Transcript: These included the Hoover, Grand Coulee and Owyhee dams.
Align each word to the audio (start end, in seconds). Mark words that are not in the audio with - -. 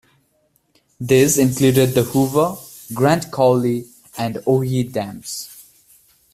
These 0.99 1.37
included 1.37 1.93
the 1.93 2.01
Hoover, 2.05 2.55
Grand 2.91 3.31
Coulee 3.31 3.85
and 4.17 4.41
Owyhee 4.47 4.81
dams. 4.91 5.63